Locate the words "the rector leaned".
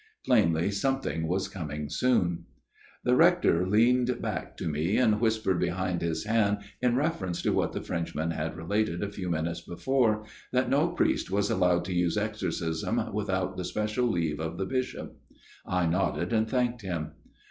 3.05-4.19